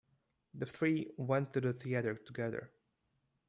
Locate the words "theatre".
1.73-2.15